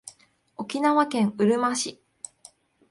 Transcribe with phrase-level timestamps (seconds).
[0.57, 2.01] 沖縄県うるま市